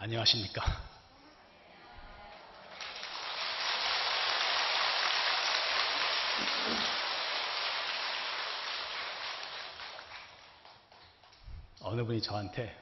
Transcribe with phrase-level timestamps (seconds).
[0.00, 0.62] 안녕하십니까.
[11.80, 12.80] 어느 분이 저한테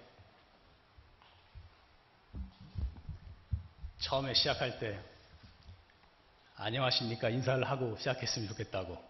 [4.01, 5.03] 처음에 시작할 때
[6.57, 9.03] 안녕하십니까 인사를 하고 시작했으면 좋겠다고.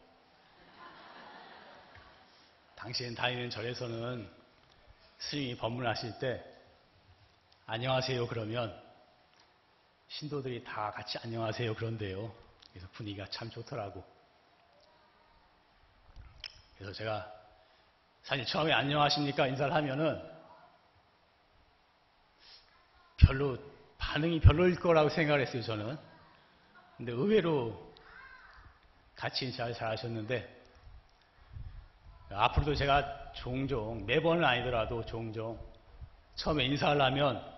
[2.76, 4.32] 당신 다니는 절에서는
[5.18, 6.55] 스님이 법문하실 때
[7.68, 8.80] 안녕하세요 그러면
[10.06, 12.32] 신도들이 다 같이 안녕하세요 그런데요.
[12.70, 14.04] 그래서 분위기가 참 좋더라고.
[16.78, 17.28] 그래서 제가
[18.22, 20.22] 사실 처음에 안녕하십니까 인사를 하면은
[23.16, 23.58] 별로
[23.98, 25.98] 반응이 별로일 거라고 생각을 했어요 저는.
[26.96, 27.92] 근데 의외로
[29.16, 30.64] 같이 인사를 잘 하셨는데
[32.30, 35.58] 앞으로도 제가 종종 매번은 아니더라도 종종
[36.36, 37.55] 처음에 인사를 하면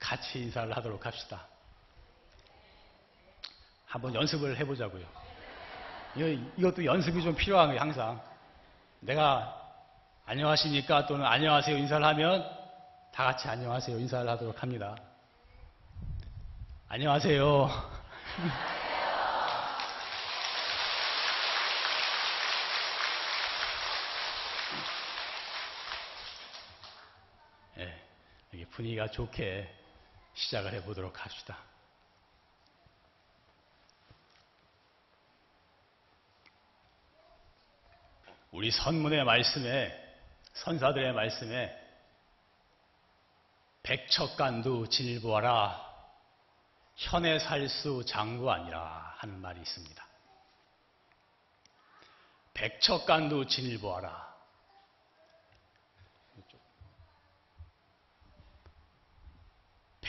[0.00, 1.46] 같이 인사를 하도록 합시다.
[3.86, 5.06] 한번 연습을 해보자고요.
[6.56, 8.20] 이것도 연습이 좀 필요한 거예요, 항상.
[9.00, 9.56] 내가
[10.26, 12.44] 안녕하십니까 또는 안녕하세요 인사를 하면
[13.12, 14.96] 다 같이 안녕하세요 인사를 하도록 합니다.
[16.88, 17.68] 안녕하세요.
[27.78, 28.00] 예,
[28.52, 29.79] 이게 분위기가 좋게
[30.34, 31.58] 시작을 해보도록 합시다.
[38.52, 39.96] 우리 선문의 말씀에
[40.54, 41.76] 선사들의 말씀에
[43.82, 45.88] 백척간두 진일보하라
[46.96, 50.06] 현에 살수 장구 아니라 하는 말이 있습니다.
[52.54, 54.29] 백척간두 진일보하라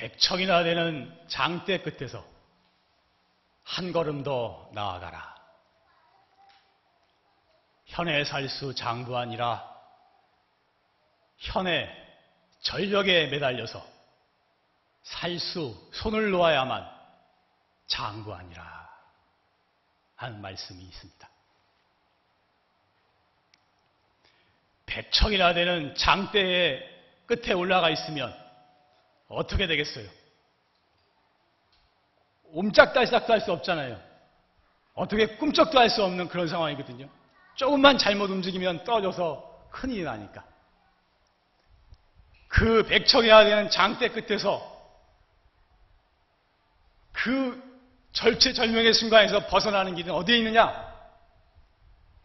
[0.02, 2.26] 백척이나 되는 장대 끝에서
[3.64, 5.36] 한 걸음 더 나아가라.
[7.86, 9.64] 현에 살수 장부 아니라
[11.38, 11.88] 현에
[12.62, 13.86] 절벽에 매달려서
[15.04, 16.84] 살수 손을 놓아야만
[17.86, 18.90] 장부 아니라
[20.16, 21.30] 하는 말씀이 있습니다.
[24.88, 26.90] 백척이나 되는 장대의
[27.28, 28.41] 끝에 올라가 있으면
[29.32, 30.08] 어떻게 되겠어요?
[32.54, 34.00] 옴짝달싹도 할 수 없잖아요.
[34.94, 37.10] 어떻게 꿈쩍도 할 수 없는 그런 상황이거든요.
[37.56, 40.44] 조금만 잘못 움직이면 떨어져서 큰일이 나니까.
[42.48, 44.70] 그 백척이나 되는 장대 끝에서
[47.14, 47.62] 그
[48.12, 50.92] 절체절명의 순간에서 벗어나는 길은 어디에 있느냐?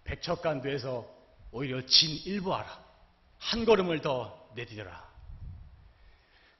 [0.04, 1.06] 백척간도에서
[1.52, 2.84] 오히려 진일부하라.
[3.38, 5.05] 한 걸음을 더 내디뎌라.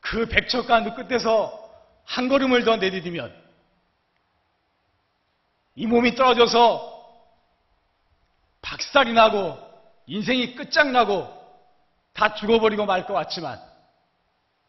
[0.06, 1.69] 그 백척간도 끝에서
[2.05, 3.34] 한 걸음을 더 내디디면
[5.75, 6.94] 이 몸이 떨어져서
[8.62, 9.59] 박살이 나고
[10.06, 11.34] 인생이 끝장나고
[12.12, 13.61] 다 죽어버리고 말 것 같지만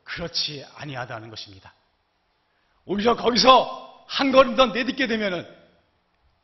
[0.03, 1.72] 그렇지 아니하다는 것입니다.
[2.86, 5.47] 오히려 거기서 한 걸음 더 내딛게 되면은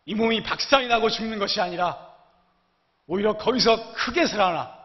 [0.05, 2.13] 이 몸이 박살이 나고 죽는 것이 아니라
[3.07, 4.77] 오히려 거기서 크게 살아나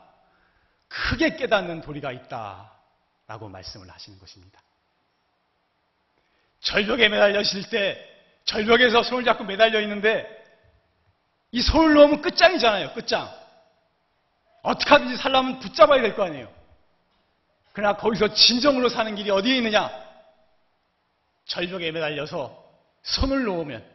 [0.88, 2.77] 크게 깨닫는 도리가 있다
[3.28, 4.60] 라고 말씀을 하시는 것입니다.
[6.60, 8.04] 절벽에 매달려 있을 때
[8.44, 10.26] 절벽에서 손을 잡고 매달려 있는데
[11.52, 12.94] 이 손을 놓으면 끝장이잖아요.
[12.94, 13.32] 끝장.
[14.62, 16.52] 어떻게 하든지 살려면 붙잡아야 될 거 아니에요.
[17.74, 19.90] 그러나 거기서 진정으로 사는 길이 어디에 있느냐?
[21.44, 22.64] 절벽에 매달려서
[23.02, 23.86] 손을 놓으면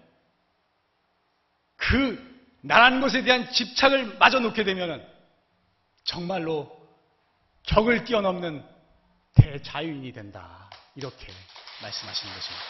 [1.75, 5.05] 그 나라는 것에 대한 집착을 마저 놓게 되면
[6.05, 6.72] 정말로
[7.63, 8.72] 격을 뛰어넘는
[9.35, 10.69] 대자유인이 된다.
[10.95, 11.33] 이렇게
[11.81, 12.66] 말씀하시는 것입니다.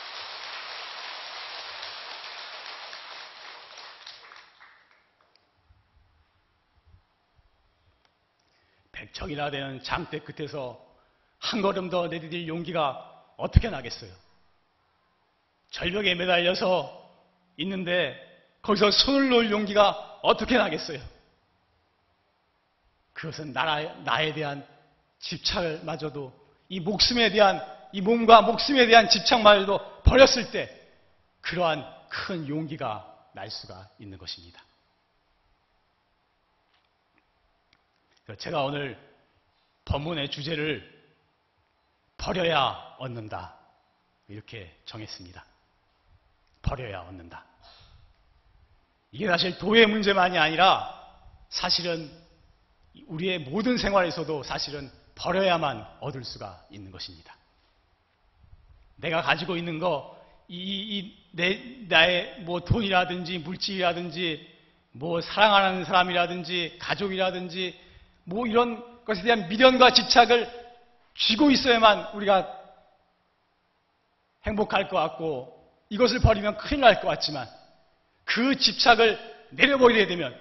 [8.91, 10.83] 백척이나 되는 장대 끝에서
[11.39, 14.11] 한 걸음 더 내디딜 용기가 어떻게 나겠어요?
[15.71, 17.01] 절벽에 매달려서
[17.57, 18.15] 있는데
[18.61, 20.99] 거기서 손을 놓을 용기가 어떻게 나겠어요?
[23.11, 24.65] 그것은 나라, 나에 대한
[25.19, 26.42] 집착을 마저도
[26.73, 30.75] 이 목숨에 대한 이 몸과 목숨에 대한 집착마저도 버렸을 때
[31.41, 34.59] 그러한 큰 용기가 날 수가 있는 것입니다.
[38.39, 38.97] 제가 오늘
[39.85, 40.91] 법문의 주제를
[42.17, 43.55] 버려야 얻는다.
[44.27, 45.45] 이렇게 정했습니다.
[46.63, 47.45] 버려야 얻는다.
[49.11, 50.91] 이게 사실 도의 문제만이 아니라
[51.49, 52.11] 사실은
[53.05, 57.35] 우리의 모든 생활에서도 사실은 버려야만 얻을 수가 있는 것입니다.
[58.97, 64.53] 내가 가지고 있는 거, 이, 이, 내, 나의 뭐 돈이라든지 물질이라든지
[64.91, 67.79] 뭐 사랑하는 사람이라든지 가족이라든지
[68.25, 70.49] 뭐 이런 것에 대한 미련과 집착을
[71.15, 72.47] 쥐고 있어야만 우리가
[74.45, 77.47] 행복할 것 같고 이것을 버리면 큰일 날 것 같지만
[78.25, 79.19] 그 집착을
[79.51, 80.35] 내려버리게 되면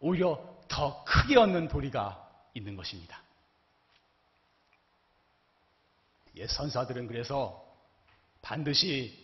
[0.00, 2.18] 오히려 더 크게 얻는 도리가
[2.54, 3.21] 있는 것입니다.
[6.36, 7.62] 옛 선사들은 그래서
[8.40, 9.18] 반드시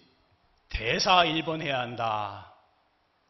[0.69, 2.52] 대사 1번 해야 한다.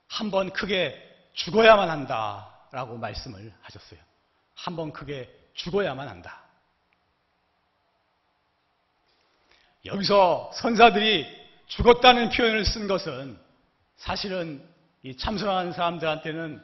[0.08, 1.04] 한 번 크게
[1.34, 2.54] 죽어야만 한다.
[2.72, 4.00] 라고 말씀을 하셨어요.
[4.54, 6.42] 한 번 크게 죽어야만 한다.
[9.84, 11.26] 여기서 선사들이
[11.69, 13.38] 죽었다는 표현을 쓴 것은
[13.96, 14.66] 사실은
[15.02, 16.62] 이 참선하는 사람들한테는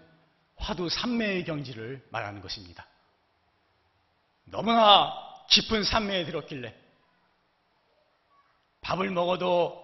[0.57, 2.87] 화두 삼매의 경지를 말하는 것입니다.
[4.45, 5.15] 너무나
[5.49, 6.75] 깊은 삼매에 들었길래
[8.85, 9.83] 밥을 먹어도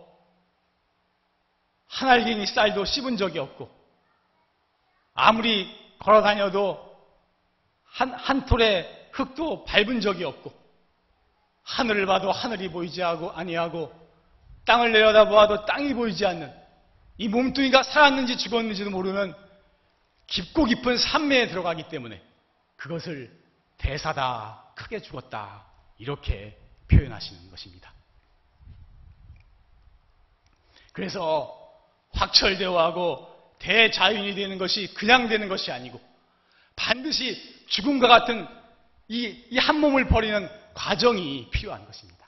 [1.89, 3.69] 한 알갱이 쌀도 씹은 적이 없고
[5.15, 5.69] 아무리
[5.99, 6.89] 걸어 다녀도
[7.85, 10.53] 한, 한 톨의 흙도 밟은 적이 없고
[11.63, 13.93] 하늘을 봐도 하늘이 보이지 하고 아니하고
[14.67, 16.53] 땅을 내려다보아도 땅이 보이지 않는
[17.19, 19.35] 이 몸뚱이가 살았는지 죽었는지도 모르는
[20.27, 22.23] 깊고 깊은 산매에 들어가기 때문에
[22.77, 23.37] 그것을
[23.79, 25.65] 대사다, 크게 죽었다,
[25.99, 26.57] 이렇게
[26.89, 27.93] 표현하시는 것입니다.
[30.93, 31.57] 그래서
[32.13, 33.29] 확철대오하고
[33.59, 36.01] 대자연이 되는 것이 그냥 되는 것이 아니고
[36.77, 38.47] 반드시 죽음과 같은
[39.09, 42.27] 이한 몸을 버리는 과정이 필요한 것입니다.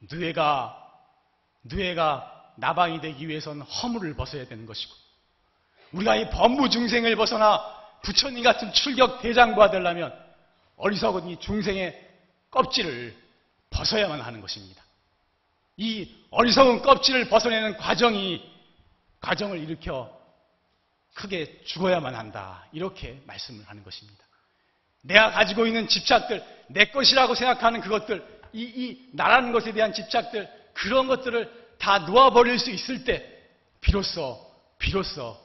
[0.00, 0.76] 누에가
[1.62, 4.94] 누에가 나방이 되기 위해서는 허물을 벗어야 되는 것이고
[5.92, 7.60] 우리가 이 범부 중생을 벗어나
[8.02, 10.14] 부처님 같은 출격 대장부가 되려면
[10.76, 12.08] 어리석은 이 중생의
[12.50, 13.29] 껍질을
[13.70, 14.82] 벗어야만 하는 것입니다.
[15.76, 18.42] 이 어리석은 껍질을 벗어내는 과정이
[19.20, 20.18] 과정을 일으켜
[21.14, 22.66] 크게 죽어야만 한다.
[22.72, 24.24] 이렇게 말씀을 하는 것입니다.
[25.02, 31.08] 내가 가지고 있는 집착들, 내 것이라고 생각하는 그것들, 이, 이 나라는 것에 대한 집착들, 그런
[31.08, 33.26] 것들을 다 놓아버릴 수 있을 때,
[33.80, 34.38] 비로소,
[34.78, 35.38] 비로소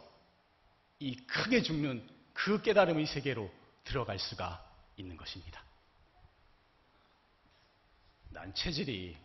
[1.00, 3.50] 이 크게 죽는 그 깨달음의 세계로
[3.84, 4.64] 들어갈 수가
[4.98, 5.65] 있는 것입니다.
[8.36, 9.16] 난 체질이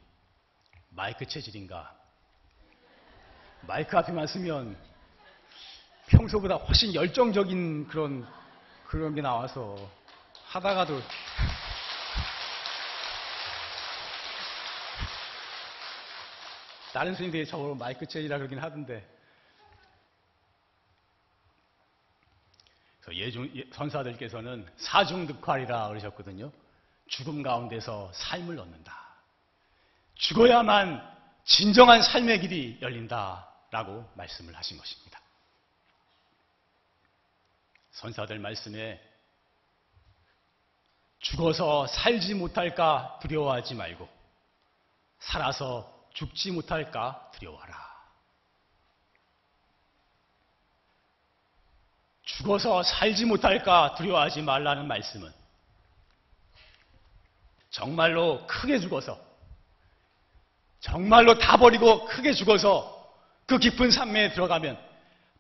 [0.91, 1.93] 마이크 체질인가?
[3.63, 4.79] 마이크 앞에만 쓰면
[6.07, 8.25] 평소보다 훨씬 열정적인 그런,
[8.87, 9.77] 그런 게 나와서
[10.45, 11.03] 하다가도
[16.95, 19.05] 다른 스님들이 저걸 마이크 체질이라 그러긴 하던데
[23.13, 26.53] 예중, 선사들께서는 사중득활이라 그러셨거든요.
[27.11, 28.97] 죽음 가운데서 삶을 얻는다.
[30.15, 31.09] 죽어야만
[31.45, 35.21] 진정한 삶의 길이 열린다라고 말씀을 하신 것입니다.
[37.91, 39.03] 선사들 말씀에
[41.19, 44.09] 죽어서 살지 못할까 두려워하지 말고
[45.19, 47.91] 살아서 죽지 못할까 두려워하라.
[52.23, 55.40] 죽어서 살지 못할까 두려워하지 말라는 말씀은
[57.71, 59.19] 정말로 크게 죽어서
[60.81, 62.99] 정말로 다 버리고 크게 죽어서
[63.47, 64.79] 그 깊은 산매에 들어가면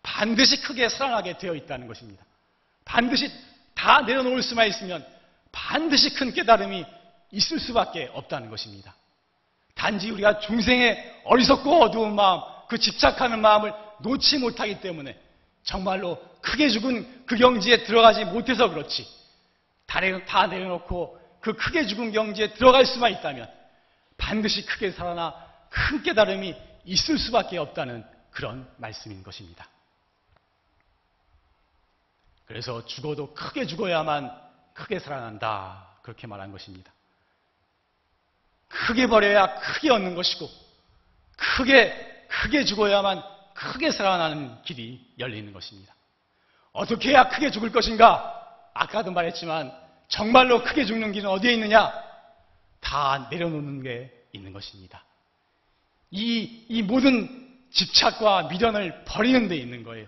[0.03, 2.25] 반드시 크게 살아나게 되어 있다는 것입니다.
[2.85, 3.31] 반드시
[3.75, 5.07] 다 내려놓을 수만 있으면
[5.53, 6.85] 반드시 큰 깨달음이
[7.33, 8.95] 있을 수밖에 없다는 것입니다.
[9.75, 15.19] 단지 우리가 중생의 어리석고 어두운 마음, 그 집착하는 마음을 놓지 못하기 때문에
[15.63, 19.07] 정말로 크게 죽은 그 경지에 들어가지 못해서 그렇지.
[19.87, 23.50] 다 내려놓고 그 크게 죽은 경지에 들어갈 수만 있다면
[24.16, 25.35] 반드시 크게 살아나
[25.70, 26.54] 큰 깨달음이
[26.85, 29.66] 있을 수밖에 없다는 그런 말씀인 것입니다.
[32.47, 34.30] 그래서 죽어도 크게 죽어야만
[34.75, 35.87] 크게 살아난다.
[36.02, 36.92] 그렇게 말한 것입니다.
[38.68, 40.49] 크게 버려야 크게 얻는 것이고,
[41.37, 43.23] 크게, 크게 죽어야만
[43.54, 45.94] 크게 살아나는 길이 열리는 것입니다.
[46.73, 48.37] 어떻게 해야 크게 죽을 것인가?
[48.75, 49.73] 아까도 말했지만,
[50.11, 51.93] 정말로 크게 죽는 길은 어디에 있느냐?
[52.81, 55.05] 다 내려놓는 게 있는 것입니다.
[56.11, 60.07] 이, 이 모든 집착과 미련을 버리는 데 있는 거예요.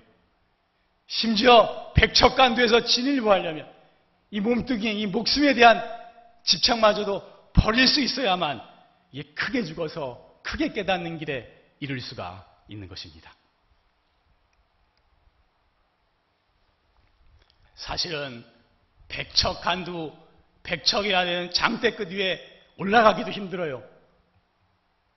[1.07, 3.71] 심지어 백척간도에서 진일보하려면
[4.31, 5.81] 이 몸뚱이, 이 목숨에 대한
[6.43, 8.61] 집착마저도 버릴 수 있어야만
[9.13, 13.33] 이게 크게 죽어서 크게 깨닫는 길에 이를 수가 있는 것입니다.
[17.77, 18.45] 사실은
[19.13, 20.13] 백척 간두
[20.63, 22.41] 백척이나 되는 장대 끝 위에
[22.79, 23.83] 올라가기도 힘들어요.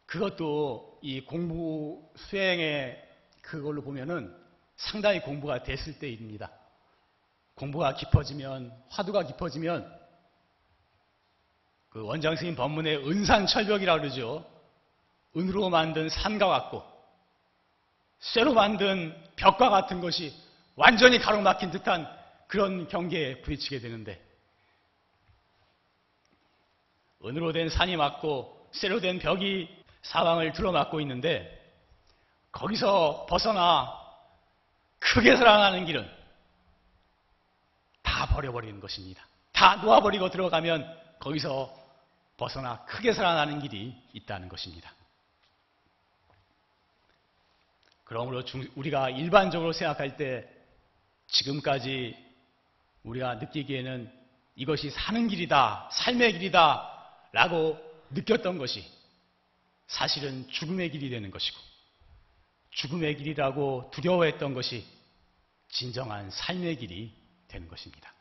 [0.06, 3.02] 그것도 이 공부 수행의
[3.42, 4.36] 그걸로 보면은
[4.76, 6.52] 상당히 공부가 됐을 때입니다.
[7.56, 10.00] 공부가 깊어지면, 화두가 깊어지면,
[11.90, 14.46] 그 원장 스님 법문에 은산철벽이라고 그러죠.
[15.38, 16.84] 은으로 만든 산과 같고,
[18.20, 20.34] 쇠로 만든 벽과 같은 것이
[20.76, 22.06] 완전히 가로막힌 듯한
[22.48, 24.22] 그런 경계에 부딪히게 되는데,
[27.24, 29.70] 은으로 된 산이 맞고, 쇠로 된 벽이
[30.04, 31.52] 사방을 들어막고 있는데,
[32.52, 34.00] 거기서 벗어나
[35.00, 36.10] 크게 살아나는 길은
[38.02, 39.28] 다 버려버리는 것입니다.
[39.52, 41.74] 다 놓아버리고 들어가면 거기서
[42.38, 44.94] 벗어나 크게 살아나는 길이 있다는 것입니다.
[48.04, 48.44] 그러므로
[48.76, 50.48] 우리가 일반적으로 생각할 때
[51.28, 52.25] 지금까지
[53.06, 54.12] 우리가 느끼기에는
[54.56, 56.92] 이것이 사는 길이다, 삶의 길이다
[57.32, 57.78] 라고
[58.12, 58.86] 느꼈던 것이
[59.88, 61.58] 사실은 죽음의 길이 되는 것이고
[62.72, 64.86] 죽음의 길이라고 두려워했던 것이
[65.70, 67.14] 진정한 삶의 길이
[67.48, 68.14] 되는 것입니다.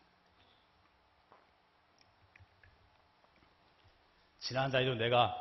[4.41, 5.35] 지난달에도 내가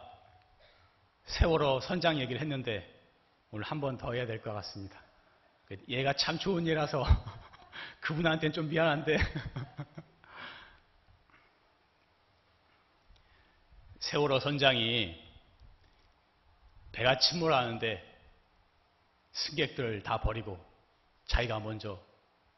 [1.26, 2.90] 세월호 선장 얘기를 했는데
[3.52, 5.02] 오늘 한 번 더 해야 될 것 같습니다.
[5.90, 7.04] 얘가 참 좋은 예라서
[8.02, 9.18] 그분한테는 좀 미안한데
[14.00, 15.22] 세월호 선장이
[16.92, 18.14] 배가 침몰하는데
[19.32, 20.64] 승객들을 다 버리고
[21.28, 22.00] 자기가 먼저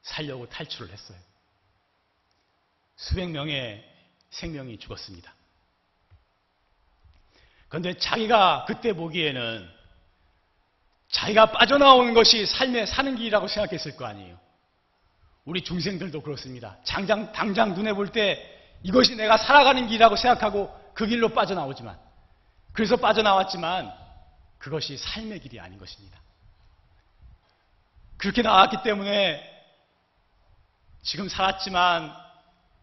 [0.02, 1.18] 살려고 탈출을 했어요.
[2.96, 3.84] 수백 명의
[4.30, 5.34] 생명이 죽었습니다.
[7.70, 9.70] 그런데 자기가 그때 보기에는
[11.10, 14.45] 자기가 빠져나오는 것이 삶의 사는 길이라고 생각했을 거 아니에요.
[15.46, 16.78] 우리 중생들도 그렇습니다.
[16.88, 18.52] 당장, 당장 눈에 볼 때
[18.84, 21.98] 이것이 내가 살아가는 길이라고 생각하고 그 길로 빠져나오지만,
[22.72, 23.92] 그래서 빠져나왔지만
[24.58, 26.20] 그것이 삶의 길이 아닌 것입니다.
[28.18, 29.44] 그렇게 나왔기 때문에
[31.04, 32.12] 지금 살았지만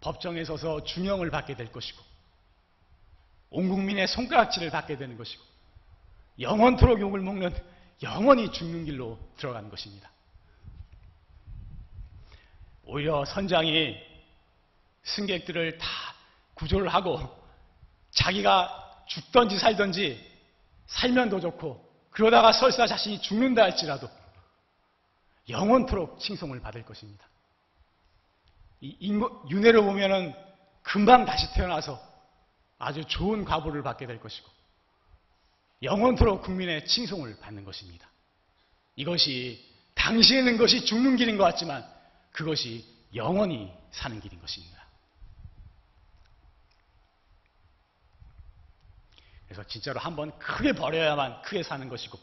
[0.00, 2.02] 법정에 서서 중형을 받게 될 것이고
[3.50, 5.42] 온 국민의 손가락질을 받게 되는 것이고
[6.40, 7.54] 영원토록 욕을 먹는
[8.02, 10.10] 영원히 죽는 길로 들어가는 것입니다.
[12.84, 13.96] 오히려 선장이
[15.04, 15.86] 승객들을 다
[16.54, 17.20] 구조를 하고
[18.10, 20.32] 자기가 죽던지 살던지
[20.86, 24.08] 살면 더 좋고 그러다가 설사 자신이 죽는다 할지라도
[25.48, 27.26] 영원토록 칭송을 받을 것입니다.
[28.80, 30.34] 이 윤회를 보면은
[30.82, 32.00] 금방 다시 태어나서
[32.78, 34.48] 아주 좋은 과보를 받게 될 것이고
[35.82, 38.08] 영원토록 국민의 칭송을 받는 것입니다.
[38.96, 41.88] 이것이 당시에는 것이 죽는 길인 것 같지만
[42.32, 42.84] 그것이
[43.14, 44.82] 영원히 사는 길인 것입니다.
[49.46, 52.18] 그래서 진짜로 한번 크게 버려야만 크게 사는 것이고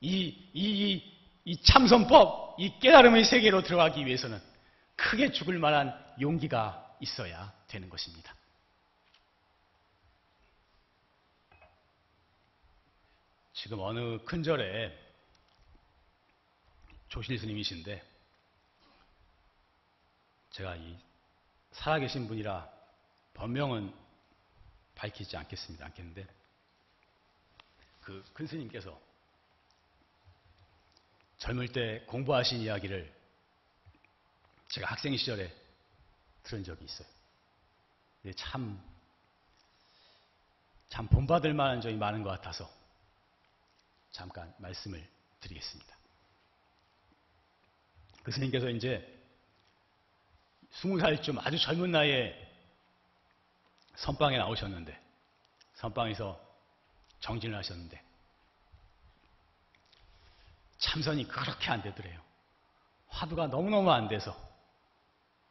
[0.00, 1.14] 이, 이, 이,
[1.44, 4.40] 이 참선법, 이 깨달음의 세계로 들어가기 위해서는
[4.94, 8.34] 크게 죽을 만한 용기가 있어야 되는 것입니다.
[13.52, 14.96] 지금 어느 큰 절에
[17.08, 18.13] 조실 스님이신데
[20.54, 20.96] 제가 이
[21.72, 22.70] 살아계신 분이라
[23.34, 23.92] 본명은
[24.94, 25.84] 밝히지 않겠습니다.
[25.86, 26.24] 않겠는데
[28.02, 29.00] 그 큰 스님께서
[31.38, 33.12] 젊을 때 공부하신 이야기를
[34.68, 35.52] 제가 학생 시절에
[36.44, 37.08] 들은 적이 있어요.
[38.36, 38.80] 참,
[40.88, 42.70] 참 본받을 만한 점이 많은 것 같아서
[44.12, 45.04] 잠깐 말씀을
[45.40, 45.96] 드리겠습니다.
[48.22, 49.23] 그 스님께서 이제
[50.74, 52.34] 스무 살쯤 아주 젊은 나이에
[53.96, 54.98] 선방에 나오셨는데,
[55.74, 56.40] 선방에서
[57.20, 58.02] 정진을 하셨는데,
[60.78, 62.20] 참선이 그렇게 안 되더래요.
[63.08, 64.36] 화두가 너무너무 안 돼서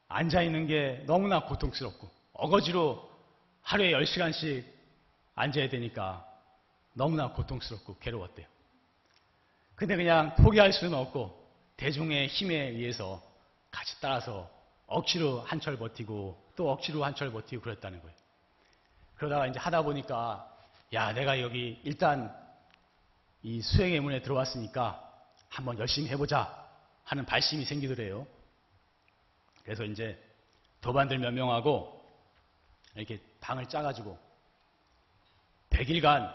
[0.10, 3.10] 앉아있는 게 너무나 고통스럽고 어거지로
[3.62, 4.66] 하루에 10시간씩
[5.34, 6.28] 앉아야 되니까
[6.94, 8.46] 너무나 고통스럽고 괴로웠대요.
[9.76, 11.42] 근데 그냥 포기할 수는 없고
[11.78, 13.24] 대중의 힘에 의해서
[13.72, 14.52] 같이 따라서
[14.94, 18.16] 억지로 한철 버티고 또 억지로 한철 버티고 그랬다는 거예요.
[19.16, 20.50] 그러다가 이제 하다 보니까
[20.94, 22.36] 야 내가 여기 일단
[23.42, 25.02] 이 수행의 문에 들어왔으니까
[25.50, 26.68] 한번 열심히 해보자
[27.04, 28.26] 하는 발심이 생기더래요.
[29.64, 30.22] 그래서 이제
[30.82, 32.02] 도반들 몇 명하고
[32.96, 34.18] 이렇게 방을 짜가지고
[35.70, 36.32] 100일간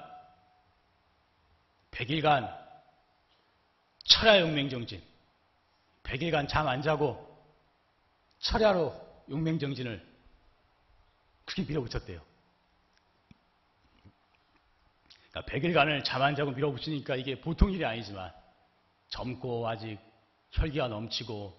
[1.92, 2.58] 100일간
[4.04, 5.02] 철야 용맹정진
[6.02, 7.27] 100일간 잠 안 자고
[8.40, 8.94] 철야로
[9.30, 10.06] 용맹정진을
[11.44, 12.20] 그렇게 밀어붙였대요.
[15.30, 18.32] 그러니까 100일간을 잠 안 자고 밀어붙이니까 이게 보통 일이 아니지만
[19.08, 19.98] 젊고 아직
[20.52, 21.56] 혈기가 넘치고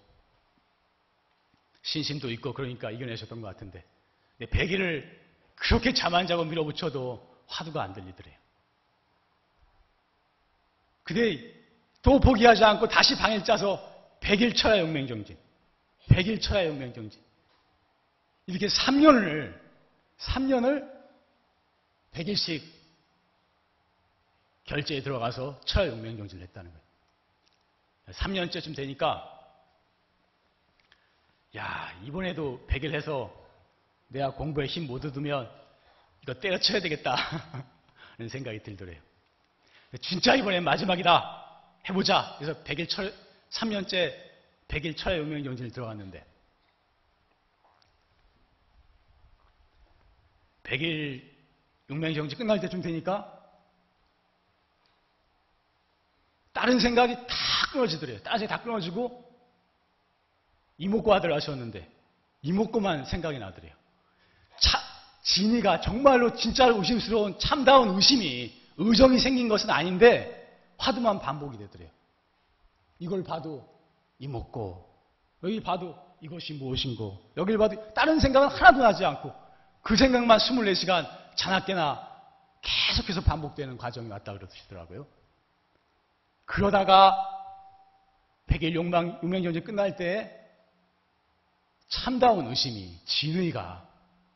[1.82, 3.84] 신심도 있고 그러니까 이겨내셨던 것 같은데
[4.40, 5.08] 100일을
[5.56, 8.34] 그렇게 잠 안 자고 밀어붙여도 화두가 안 들리더래요.
[11.02, 11.54] 근데
[12.02, 13.80] 또 포기하지 않고 다시 방을 짜서
[14.20, 15.36] 100일 쳐야 용맹정진.
[16.10, 17.20] 100일 쳐야 용맹정진.
[18.46, 19.58] 이렇게 3년을,
[20.18, 20.90] 3년을
[22.12, 22.62] 100일씩
[24.64, 26.84] 결제에 들어가서 쳐야 용맹정진을 했다는 거예요.
[28.10, 29.26] 3년째쯤 되니까,
[31.56, 33.32] 야, 이번에도 100일 해서
[34.08, 35.50] 내가 공부에 힘 못 얻으면
[36.22, 37.14] 이거 때려쳐야 되겠다.
[38.16, 39.00] 하는 생각이 들더래요.
[40.02, 41.62] 진짜 이번엔 마지막이다.
[41.88, 42.36] 해보자.
[42.38, 43.14] 그래서 100일 철,
[43.50, 44.29] 3년째
[44.70, 46.24] 100일 철야 용명정진을 들어갔는데
[50.62, 51.28] 100일
[51.90, 53.36] 용명정진 끝날 때쯤 되니까
[56.52, 57.36] 다른 생각이 다
[57.72, 58.22] 끊어지더래요.
[58.22, 59.28] 다른 생각이 다 끊어지고
[60.78, 61.90] 이목구 아들 하셨는데
[62.42, 63.74] 이목구만 생각이 나더래요.
[64.60, 64.78] 차,
[65.22, 70.36] 진이가 정말로 진짜로 의심스러운 참다운 의심이 의정이 생긴 것은 아닌데
[70.78, 71.90] 화두만 반복이 되더래요.
[72.98, 73.79] 이걸 봐도
[74.20, 74.88] 이먹고
[75.42, 79.32] 여기 봐도 이것이 무엇인고 여기를 봐도 다른 생각은 하나도 나지 않고
[79.82, 82.08] 그 생각만 24시간 자나깨나
[82.60, 85.06] 계속해서 반복되는 과정이 왔다 그러시더라고요.
[86.44, 87.16] 그러다가
[88.48, 90.36] 100일 용맹, 용맹전쟁 끝날 때
[91.88, 93.88] 참다운 의심이 진의가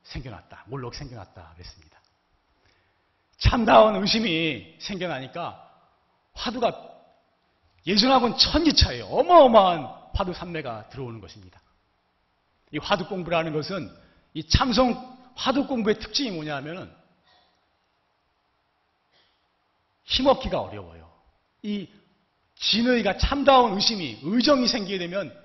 [0.04, 0.64] 생겨났다.
[0.66, 1.98] 몰록 생겨났다 그랬습니다.
[3.38, 5.60] 참다운 의심이 생겨나니까
[6.32, 6.93] 화두가
[7.86, 9.06] 예전하고는 천지 차이에요.
[9.06, 11.60] 어마어마한 화두 산매가 들어오는 것입니다.
[12.72, 13.90] 이 화두 공부라는 것은
[14.32, 16.90] 이 참성 화두 공부의 특징이 뭐냐면은
[20.04, 21.10] 힘없기가 어려워요.
[21.62, 21.88] 이
[22.56, 25.36] 진의가 참다운 의심이 의정이 생기게 되면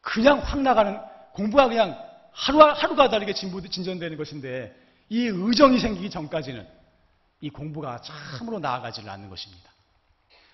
[0.00, 1.00] 그냥 확 나가는
[1.32, 1.98] 공부가 그냥
[2.32, 4.74] 하루, 하루가 다르게 진전되는 것인데
[5.08, 6.66] 이 의정이 생기기 전까지는
[7.44, 9.70] 이 공부가 참으로 나아가지를 않는 것입니다.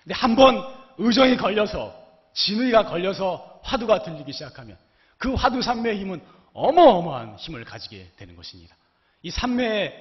[0.02, 0.60] 근데 한 번
[0.98, 1.94] 의정이 걸려서
[2.32, 4.76] 진의가 걸려서 화두가 들리기 시작하면
[5.16, 6.20] 그 화두 삼매의 힘은
[6.52, 8.74] 어마어마한 힘을 가지게 되는 것입니다.
[9.22, 9.92] 이 삼매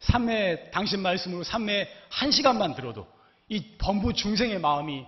[0.00, 3.06] 삼매 당신 말씀으로 삼매 한 시간만 들어도
[3.48, 5.04] 이 범부 중생의 마음이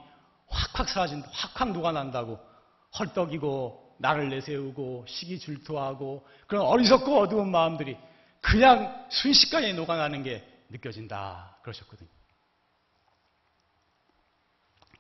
[0.49, 2.39] 확확 사라진다, 확확 녹아난다고
[2.99, 7.97] 헐떡이고 나를 내세우고 시기 질투하고 그런 어리석고 어두운 마음들이
[8.43, 11.59] 그냥 순식간에 녹아나는 게 느껴진다.
[11.63, 12.09] 그러셨거든요.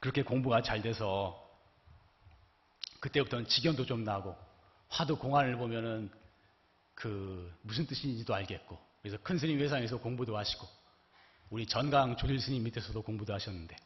[0.00, 1.48] 그렇게 공부가 잘 돼서
[3.00, 4.36] 그때부터는 직연도 좀 나고
[4.88, 6.10] 화두 공안을 보면은
[6.94, 10.66] 그 무슨 뜻인지도 알겠고 그래서 큰 스님 회상에서 공부도 하시고
[11.50, 13.76] 우리 전강 조실 스님 밑에서도 공부도 하셨는데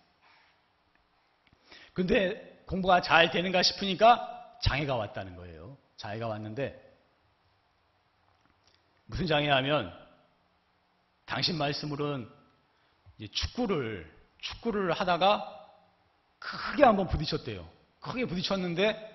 [1.93, 5.77] 근데 공부가 잘 되는가 싶으니까 장애가 왔다는 거예요.
[5.97, 6.81] 장애가 왔는데
[9.07, 10.04] 무슨 장애냐면
[11.27, 12.29] 당신 말씀으로는
[13.33, 15.51] 축구를 축구를 하다가
[16.39, 17.67] 크게 한번 부딪혔대요.
[18.01, 19.13] 크게 부딪혔는데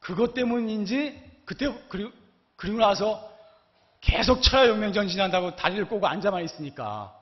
[0.00, 2.10] 그것 때문인지 그때 그리고,
[2.56, 3.32] 그리고 나서
[4.00, 7.18] 계속 철야 용맹 전 진한다고 다리를 꼬고 앉아만 있으니까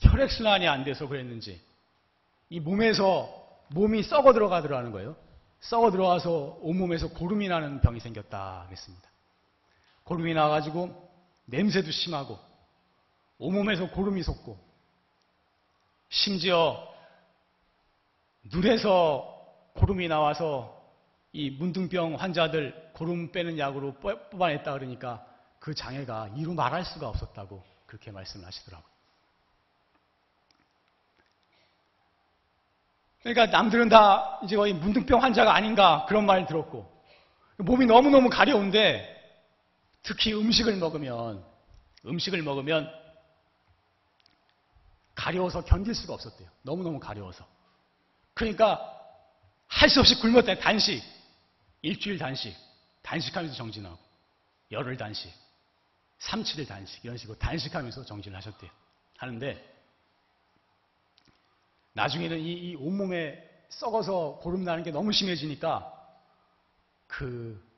[0.00, 1.60] 혈액순환이 안 돼서 그랬는지
[2.50, 3.30] 이 몸에서
[3.68, 5.16] 몸이 썩어 들어가더라는 거예요.
[5.60, 9.08] 썩어 들어와서 온몸에서 고름이 나는 병이 생겼다 그랬습니다.
[10.04, 11.11] 고름이 나가지고
[11.52, 12.38] 냄새도 심하고
[13.38, 14.58] 온몸에서 고름이 솟고
[16.08, 16.88] 심지어
[18.44, 19.28] 눈에서
[19.74, 20.80] 고름이 나와서
[21.32, 23.94] 이 문둥병 환자들 고름 빼는 약으로
[24.30, 25.24] 뽑아냈다 그러니까
[25.58, 28.92] 그 장애가 이루 말할 수가 없었다고 그렇게 말씀을 하시더라고요.
[33.22, 36.90] 그러니까 남들은 다 이제 거의 문둥병 환자가 아닌가 그런 말을 들었고
[37.58, 39.11] 몸이 너무너무 가려운데
[40.02, 41.44] 특히 음식을 먹으면
[42.04, 42.90] 음식을 먹으면
[45.14, 46.48] 가려워서 견딜 수가 없었대요.
[46.62, 47.46] 너무너무 가려워서.
[48.34, 48.88] 그러니까
[49.68, 50.58] 할 수 없이 굶었대.
[50.58, 51.02] 단식.
[51.82, 52.56] 일주일 단식.
[53.02, 53.98] 단식하면서 정진하고.
[54.70, 55.32] 열흘 단식.
[56.18, 57.04] 삼칠일 단식.
[57.04, 58.70] 이런 식으로 단식하면서 정진을 하셨대요.
[59.18, 59.72] 하는데
[61.92, 65.92] 나중에는 이, 이 온몸에 썩어서 고름 나는 게 너무 심해지니까
[67.06, 67.72] 그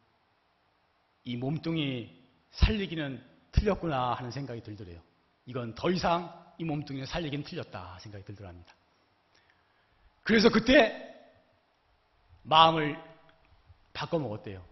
[1.24, 2.13] 이 몸뚱이
[2.54, 5.00] 살리기는 틀렸구나 하는 생각이 들더래요.
[5.46, 8.74] 이건 더 이상 이 몸뚱이를 살리기는 틀렸다 생각이 들더랍니다.
[10.22, 11.14] 그래서 그때
[12.42, 12.98] 마음을
[13.92, 14.64] 바꿔 먹었대요.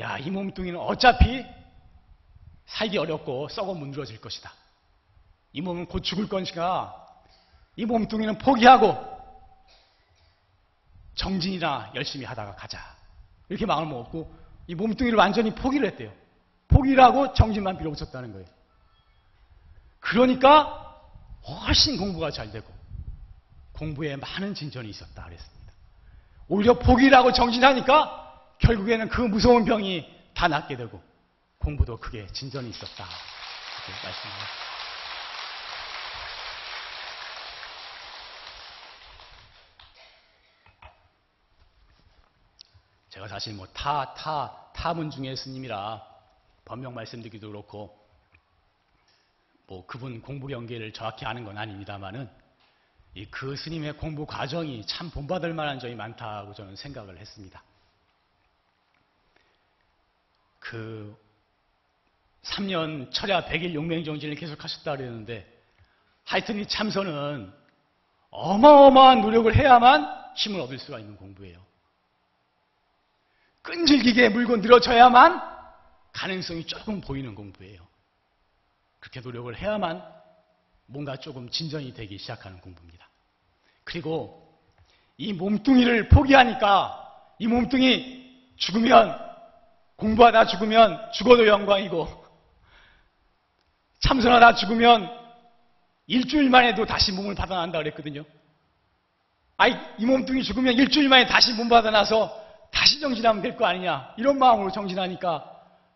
[0.00, 1.44] 야, 이 몸뚱이는 어차피
[2.66, 4.52] 살기 어렵고 썩어 문드러질 것이다.
[5.52, 7.06] 이 몸은 곧 죽을 것이니까
[7.76, 8.96] 이 몸뚱이는 포기하고
[11.14, 12.96] 정진이나 열심히 하다가 가자.
[13.48, 14.39] 이렇게 마음을 먹었고
[14.70, 16.12] 이 몸뚱이를 완전히 포기를 했대요.
[16.68, 18.46] 포기를 하고 정진만 빌어붙였다는 거예요.
[19.98, 20.96] 그러니까
[21.44, 22.72] 훨씬 공부가 잘 되고
[23.72, 25.72] 공부에 많은 진전이 있었다 그랬습니다.
[26.46, 31.02] 오히려 포기를 하고 정진하니까 결국에는 그 무서운 병이 다 낫게 되고
[31.58, 33.06] 공부도 크게 진전이 있었다.
[34.04, 34.69] 말씀합니다.
[43.20, 46.02] 제가 사실 뭐 타, 타, 타문 중에 스님이라
[46.64, 47.94] 번명 말씀드리기도 그렇고
[49.66, 52.30] 뭐 그분 공부 경계를 정확히 아는 건 아닙니다만은
[53.14, 57.62] 이 그 스님의 공부 과정이 참 본받을 만한 점이 많다고 저는 생각을 했습니다.
[60.58, 61.14] 그
[62.44, 65.46] 3년 철야 100일 용맹정진을 계속하셨다 그랬는데
[66.24, 67.52] 하여튼 이 참선은
[68.30, 71.69] 어마어마한 노력을 해야만 힘을 얻을 수가 있는 공부예요.
[73.62, 75.40] 끈질기게 물고 늘어져야만
[76.12, 77.86] 가능성이 조금 보이는 공부예요.
[78.98, 80.02] 그렇게 노력을 해야만
[80.86, 83.08] 뭔가 조금 진전이 되기 시작하는 공부입니다.
[83.84, 84.58] 그리고
[85.16, 86.96] 이 몸뚱이를 포기하니까
[87.38, 89.18] 이 몸뚱이 죽으면
[89.96, 92.24] 공부하다 죽으면 죽어도 영광이고
[94.00, 95.10] 참선하다 죽으면
[96.06, 98.24] 일주일만 해도 다시 몸을 받아난다 그랬거든요.
[99.56, 104.14] 아이, 이 몸뚱이 죽으면 일주일 만에 다시 몸 받아나서 다시 정진하면 될 거 아니냐.
[104.16, 105.44] 이런 마음으로 정진하니까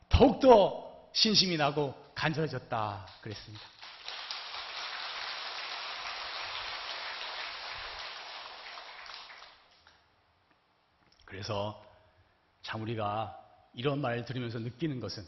[0.09, 3.07] 더욱더 신심이 나고 간절해졌다.
[3.21, 3.65] 그랬습니다.
[11.25, 11.83] 그래서
[12.63, 13.39] 참 우리가
[13.73, 15.25] 이런 말을 들으면서 느끼는 것은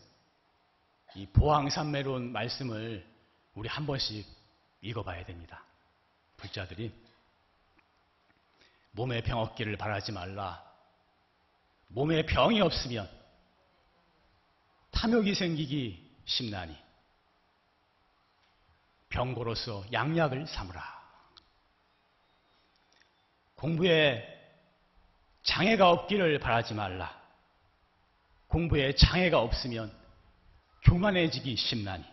[1.15, 3.07] 이 보항산매론 말씀을
[3.55, 4.27] 우리 한 번씩
[4.83, 5.65] 읽어봐야 됩니다.
[6.37, 6.93] 불자들이
[8.93, 10.66] 몸에 병 없기를 바라지 말라.
[11.97, 13.09] 몸에 병이 없으면
[14.91, 16.77] 탐욕이 생기기 심나니
[19.09, 20.85] 병고로서 양약을 삼으라.
[23.55, 24.23] 공부에
[25.43, 27.19] 장애가 없기를 바라지 말라.
[28.49, 29.91] 공부에 장애가 없으면
[30.83, 32.05] 교만해지기 심나니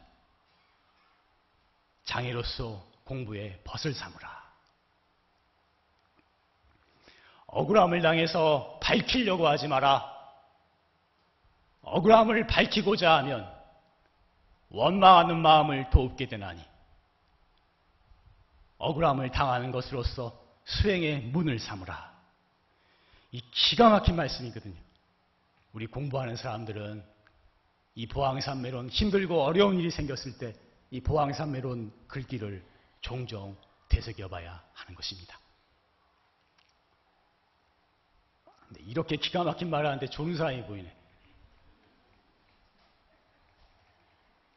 [2.06, 4.43] 장애로서 공부에 벗을 삼으라.
[7.48, 10.12] 억울함을 당해서 밝히려고 하지 마라.
[11.82, 13.52] 억울함을 밝히고자 하면
[14.69, 16.63] 원망하는 마음을 돕게 되나니
[18.78, 22.13] 억울함을 당하는 것으로서 수행의 문을 삼으라.
[23.32, 24.80] 이 기가 막힌 말씀이거든요.
[25.74, 27.04] 우리 공부하는 사람들은
[27.96, 30.54] 이 보항산매론 힘들고 어려운 일이 생겼을 때
[30.93, 32.63] 이 보항산매론 글귀를
[33.02, 33.58] 종종
[33.89, 35.39] 되새겨봐야 하는 것입니다.
[38.46, 40.95] 근데 이렇게 기가 막힌 말을 하는데 좋은 사람이 보이네.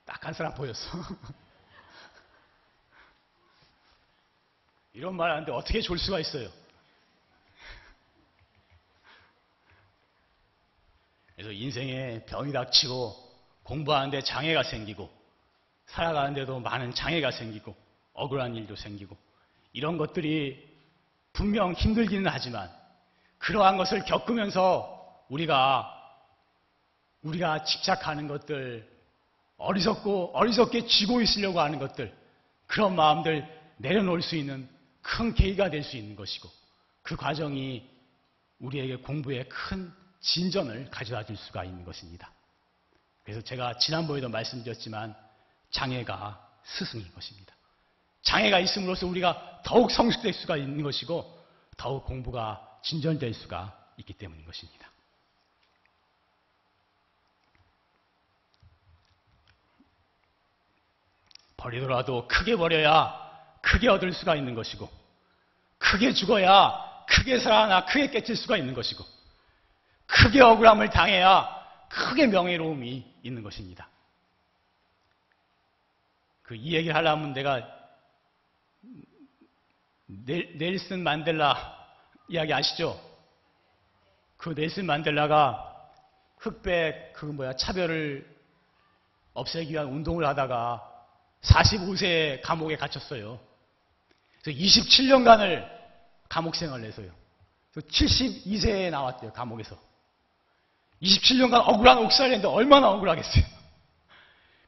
[0.05, 0.89] 딱한 사람 보였어.
[4.93, 6.49] 이런 말 하는데 어떻게 좋을 수가 있어요?
[11.35, 13.15] 그래서 인생에 병이 닥치고
[13.63, 15.11] 공부하는데 장애가 생기고
[15.87, 17.77] 살아가는데도 많은 장애가 생기고
[18.15, 19.17] 억울한 일도 생기고
[19.75, 20.67] 이런 것들이
[21.35, 22.75] 분명 힘들기는 하지만
[23.39, 25.93] 그러한 것을 겪으면서 우리가
[27.23, 28.89] 우리가 집착하는 것들
[29.59, 32.15] 어리석고 어리석게 쥐고 있으려고 하는 것들
[32.67, 33.47] 그런 마음들
[33.79, 34.69] 내려놓을 수 있는
[35.03, 36.49] 큰 계기가 될 수 있는 것이고
[37.03, 37.89] 그 과정이
[38.59, 42.33] 우리에게 공부에 큰 진전을 가져다 줄 수가 있는 것입니다.
[43.23, 45.15] 그래서 제가 지난번에도 말씀드렸지만
[45.71, 47.55] 장애가 스승인 것입니다.
[48.23, 51.45] 장애가 있음으로써 우리가 더욱 성숙될 수가 있는 것이고
[51.77, 54.91] 더욱 공부가 진전될 수가 있기 때문인 것입니다.
[61.57, 63.15] 버리더라도 크게 버려야
[63.63, 64.89] 크게 얻을 수가 있는 것이고
[65.79, 69.05] 크게 죽어야 크게 살아나 크게 깨칠 수가 있는 것이고
[70.07, 71.49] 크게 억울함을 당해야
[71.89, 73.89] 크게 명예로움이 있는 것입니다.
[76.47, 77.67] 그 이 얘기를 하려면 내가
[80.07, 81.76] 넬슨 만델라
[82.29, 83.01] 이야기 아시죠?
[84.37, 85.75] 그 넬슨 만델라가
[86.39, 88.37] 흑백 그 뭐야 차별을
[89.35, 90.93] 없애기 위한 운동을 하다가
[91.43, 93.39] 45세 감옥에 갇혔어요.
[94.43, 95.69] 그래서 27년간을
[96.29, 97.11] 감옥 생활을 해서요.
[97.75, 99.77] 72세에 나왔대요, 감옥에서.
[101.03, 103.45] 27년간 억울한 옥살이를 했는데 얼마나 억울하겠어요.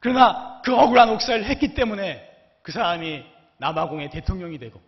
[0.01, 2.29] 그러나 그 억울한 옥살이를 했기 때문에
[2.63, 3.25] 그 사람이
[3.57, 4.81] 남아공의 대통령이 되고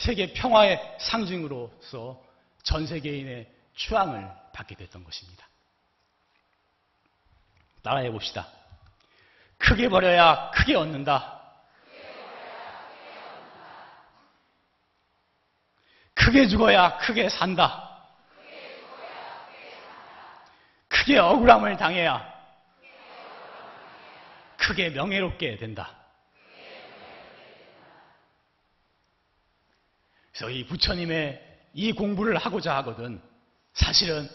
[0.00, 2.22] 세계 평화의 상징으로서
[2.62, 5.46] 전 세계인의 추앙을 받게 됐던 것입니다.
[7.82, 8.48] 따라해 봅시다.
[9.58, 11.38] 크게 버려야 크게 얻는다.
[16.14, 17.86] 크게 죽어야 크게 산다.
[20.88, 22.26] 크게 억울함을 당해야
[24.56, 25.99] 크게 명예롭게 된다.
[30.32, 31.40] 그래서 이 부처님의
[31.74, 33.20] 이 공부를 하고자 하거든
[33.74, 34.28] 사실은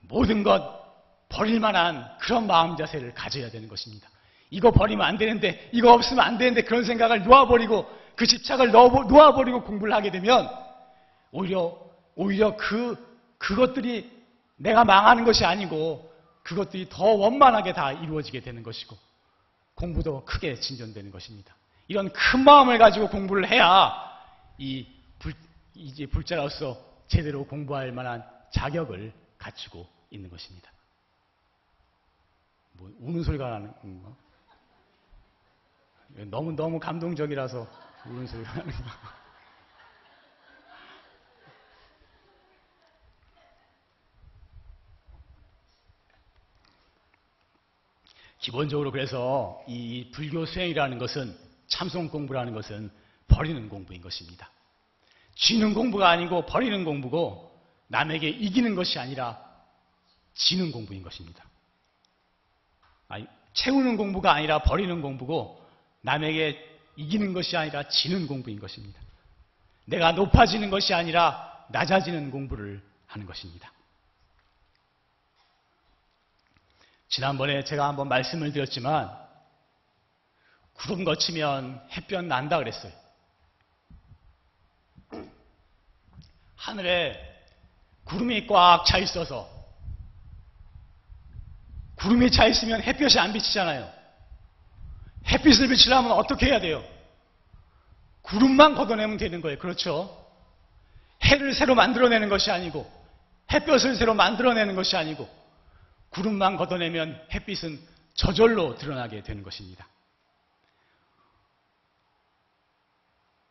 [0.00, 0.86] 모든 것
[1.28, 4.08] 버릴 만한 그런 마음 자세를 가져야 되는 것입니다.
[4.50, 9.92] 이거 버리면 안 되는데, 이거 없으면 안 되는데 그런 생각을 놓아버리고 그 집착을 놓아버리고 공부를
[9.92, 10.48] 하게 되면
[11.32, 11.76] 오히려,
[12.14, 12.96] 오히려 그,
[13.38, 14.10] 그것들이
[14.56, 16.10] 내가 망하는 것이 아니고
[16.42, 18.96] 그것들이 더 원만하게 다 이루어지게 되는 것이고
[19.74, 21.54] 공부도 크게 진전되는 것입니다.
[21.88, 23.92] 이런 큰 마음을 가지고 공부를 해야
[24.56, 24.86] 이
[25.18, 25.34] 불,
[25.74, 30.70] 이제 불자로서 제대로 공부할 만한 자격을 갖추고 있는 것입니다.
[32.72, 34.14] 뭐 우는 소리가 나는 건가?
[36.30, 37.66] 너무 너무 감동적이라서
[38.06, 38.84] 우는 소리가 나는 거.
[48.38, 52.90] 기본적으로 그래서 이 불교 수행이라는 것은 참선 공부라는 것은
[53.26, 54.48] 버리는 공부인 것입니다.
[55.36, 57.46] 쥐는 공부가 아니고 버리는 공부고
[57.88, 59.38] 남에게 이기는 것이 아니라
[60.34, 61.44] 지는 공부인 것입니다.
[63.08, 65.64] 아니, 채우는 공부가 아니라 버리는 공부고
[66.02, 69.00] 남에게 이기는 것이 아니라 지는 공부인 것입니다.
[69.84, 73.72] 내가 높아지는 것이 아니라 낮아지는 공부를 하는 것입니다.
[77.08, 79.16] 지난번에 제가 한번 말씀을 드렸지만
[80.74, 82.92] 구름 거치면 햇볕 난다 그랬어요.
[86.66, 87.16] 하늘에
[88.06, 89.48] 구름이 꽉 차 있어서
[91.94, 93.88] 구름이 차 있으면 햇볕이 안 비치잖아요.
[95.28, 96.84] 햇빛을 비치려면 어떻게 해야 돼요?
[98.22, 99.58] 구름만 걷어내면 되는 거예요.
[99.58, 100.26] 그렇죠?
[101.22, 102.90] 해를 새로 만들어내는 것이 아니고
[103.52, 105.28] 햇볕을 새로 만들어내는 것이 아니고
[106.10, 107.78] 구름만 걷어내면 햇빛은
[108.14, 109.86] 저절로 드러나게 되는 것입니다.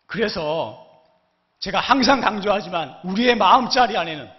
[0.06, 0.85] 그래서
[1.60, 4.30] 제가 항상 강조하지만 우리의 마음자리 안에는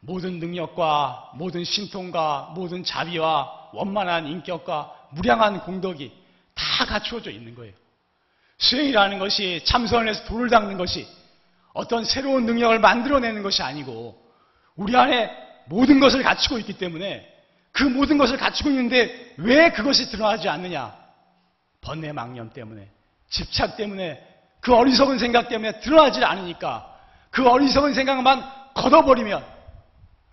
[0.00, 6.12] 모든 능력과 모든 신통과 모든 자비와 원만한 인격과 무량한 공덕이
[6.54, 7.72] 다 갖추어져 있는 거예요.
[8.58, 11.06] 수행이라는 것이 참선을 해서 돌을 닦는 것이
[11.72, 14.20] 어떤 새로운 능력을 만들어내는 것이 아니고
[14.74, 15.30] 우리 안에
[15.66, 17.38] 모든 것을 갖추고 있기 때문에
[17.72, 20.96] 그 모든 것을 갖추고 있는데 왜 그것이 드러나지 않느냐?
[21.80, 22.90] 번뇌 망념 때문에,
[23.28, 24.27] 집착 때문에,
[24.60, 26.98] 그 어리석은 생각 때문에 드러나지 않으니까
[27.30, 28.44] 그 어리석은 생각만
[28.74, 29.44] 걷어버리면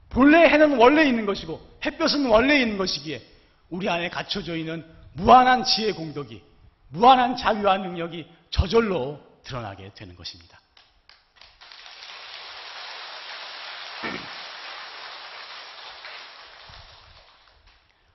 [0.10, 3.22] 본래 해는 원래 있는 것이고 햇볕은 원래 있는 것이기에
[3.70, 6.42] 우리 안에 갖춰져 있는 무한한 지혜 공덕이
[6.90, 10.60] 무한한 자유와 능력이 저절로 드러나게 되는 것입니다.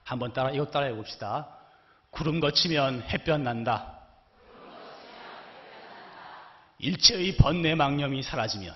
[0.03, 1.47] 한번 따라 이것 따라 해 봅시다.
[2.09, 4.00] 구름 거치면 햇볕 난다.
[6.81, 8.75] 일체의 번뇌 망념이 사라지면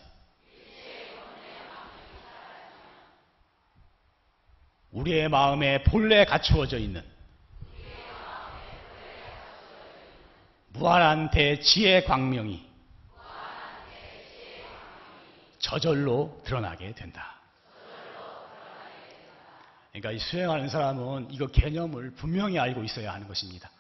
[4.92, 7.04] 우리의 마음에 본래 갖추어져 있는
[10.70, 12.64] 무한한 대지의 광명이
[15.58, 17.40] 저절로 드러나게 된다.
[19.90, 23.72] 그러니까 이 수행하는 사람은 이거 개념을 분명히 알고 있어야 하는 것입니다.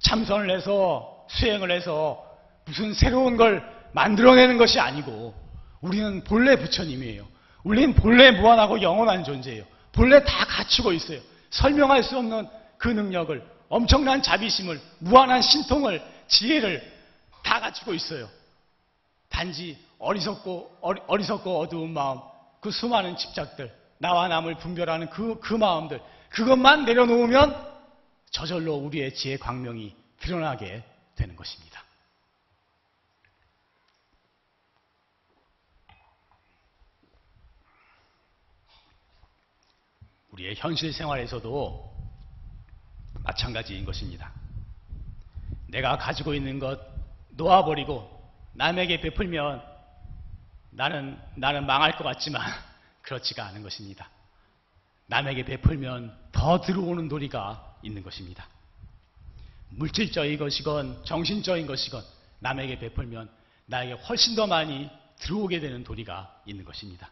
[0.00, 2.35] 참선을 해서 수행을 해서
[2.66, 5.34] 무슨 새로운 걸 만들어내는 것이 아니고
[5.80, 7.26] 우리는 본래 부처님이에요.
[7.64, 9.64] 우리는 본래 무한하고 영원한 존재예요.
[9.92, 11.20] 본래 다 갖추고 있어요.
[11.50, 16.92] 설명할 수 없는 그 능력을 엄청난 자비심을 무한한 신통을 지혜를
[17.42, 18.28] 다 갖추고 있어요.
[19.28, 22.20] 단지 어리석고 어리, 석고 어두운 마음
[22.60, 26.00] 그 수많은 집착들 나와 남을 분별하는 그, 그 마음들,
[26.30, 27.66] 그것만 내려놓으면
[28.30, 30.82] 저절로 우리의 지혜 광명이 드러나게
[31.14, 31.85] 되는 것입니다.
[40.36, 41.96] 우리의 현실 생활에서도
[43.24, 44.32] 마찬가지인 것입니다.
[45.68, 46.78] 내가 가지고 있는 것
[47.30, 48.14] 놓아버리고
[48.52, 49.62] 남에게 베풀면
[50.70, 52.42] 나는, 나는 망할 것 같지만
[53.02, 54.08] 그렇지가 않은 것입니다.
[55.06, 58.46] 남에게 베풀면 더 들어오는 도리가 있는 것입니다.
[59.70, 62.04] 물질적인 것이건 정신적인 것이건
[62.40, 63.30] 남에게 베풀면
[63.66, 67.10] 나에게 훨씬 더 많이 들어오게 되는 도리가 있는 것입니다.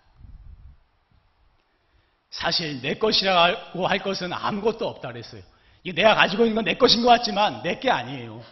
[2.34, 5.40] 사실 내 것이라고 할 것은 아무것도 없다 그랬어요.
[5.94, 8.42] 내가 가지고 있는 건 내 것인 것 같지만 내 게 아니에요.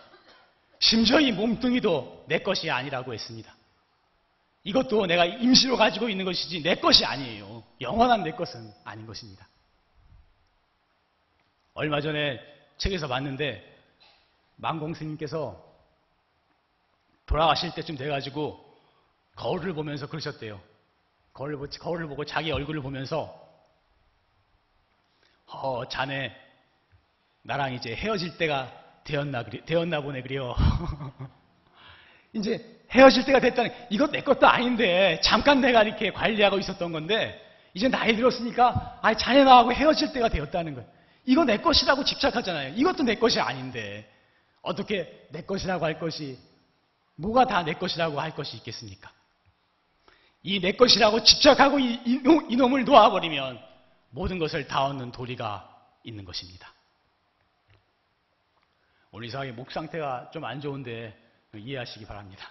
[0.79, 3.53] 심지어 이 몸뚱이도 내 것이 아니라고 했습니다.
[4.62, 7.64] 이것도 내가 임시로 가지고 있는 것이지 내 것이 아니에요.
[7.81, 9.49] 영원한 내 것은 아닌 것입니다.
[11.75, 12.40] 얼마 전에
[12.79, 13.68] 책에서 봤는데
[14.57, 15.61] 망공 스님께서
[17.27, 18.64] 돌아가실 때쯤 돼가지고
[19.35, 20.61] 거울을 보면서 그러셨대요.
[21.33, 23.41] 거울을 보고 자기 얼굴을 보면서
[25.53, 26.35] 어, 자네
[27.43, 28.71] 나랑 이제 헤어질 때가
[29.05, 30.55] 되었나, 되었나 보네, 그래요.
[32.33, 37.41] 이제 헤어질 때가 됐다는, 이것 내 것도 아닌데, 잠깐 내가 이렇게 관리하고 있었던 건데,
[37.75, 40.88] 이제 나이 들었으니까, 아 자네 나하고 헤어질 때가 되었다는 거예요.
[41.25, 42.75] 이거 내 것이라고 집착하잖아요.
[42.77, 44.09] 이것도 내 것이 아닌데,
[44.62, 46.38] 어떻게 내 것이라고 할 것이,
[47.17, 49.11] 뭐가 다 내 것이라고 할 것이 있겠습니까?
[50.45, 53.71] 이 내 것이라고 집착하고 이, 이놈, 이놈을 놓아버리면,
[54.12, 55.68] 모든 것을 다 얻는 도리가
[56.05, 56.72] 있는 것입니다.
[59.11, 61.18] 오늘 이상하게 목 상태가 좀 안 좋은데
[61.55, 62.51] 이해하시기 바랍니다.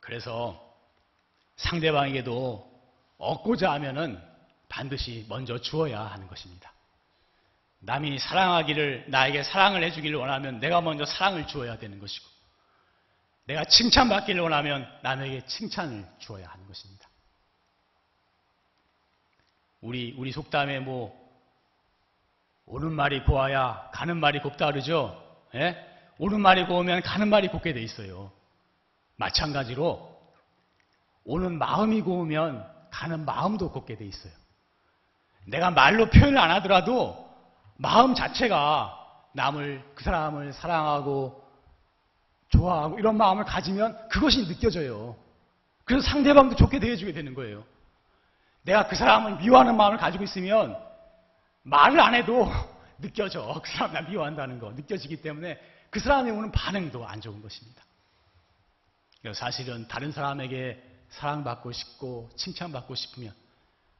[0.00, 0.74] 그래서
[1.56, 2.66] 상대방에게도
[3.18, 4.22] 얻고자 하면은
[4.68, 6.72] 반드시 먼저 주어야 하는 것입니다.
[7.80, 12.28] 남이 사랑하기를, 나에게 사랑을 해주기를 원하면 내가 먼저 사랑을 주어야 되는 것이고,
[13.48, 17.08] 내가 칭찬받기를 원하면 남에게 칭찬을 주어야 하는 것입니다.
[19.80, 21.16] 우리, 우리 속담에 뭐,
[22.66, 25.18] 오는 말이 고와야 가는 말이 곱다 그러죠?
[25.54, 25.82] 예?
[26.18, 28.30] 오는 말이 고우면 가는 말이 곱게 돼 있어요.
[29.16, 30.14] 마찬가지로,
[31.24, 34.32] 오는 마음이 고우면 가는 마음도 곱게 돼 있어요.
[35.46, 37.26] 내가 말로 표현을 안 하더라도
[37.76, 38.94] 마음 자체가
[39.32, 41.47] 남을, 그 사람을 사랑하고
[42.48, 45.16] 좋아하고 이런 마음을 가지면 그것이 느껴져요.
[45.84, 47.64] 그래서 상대방도 좋게 대해주게 되는 거예요.
[48.62, 50.76] 내가 그 사람을 미워하는 마음을 가지고 있으면
[51.62, 52.50] 말을 안 해도
[52.98, 53.60] 느껴져.
[53.62, 55.58] 그 사람 나 미워한다는 거 느껴지기 때문에
[55.90, 57.82] 그 사람이 오는 반응도 안 좋은 것입니다.
[59.34, 63.32] 사실은 다른 사람에게 사랑받고 싶고 칭찬받고 싶으면